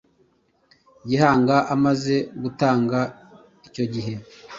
Gihanga 1.07 1.55
amaze 1.73 2.15
gutanga, 2.41 2.99
icyogihe 3.67 4.13